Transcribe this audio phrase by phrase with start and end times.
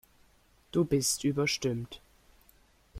[0.71, 2.01] Du bist überstimmt.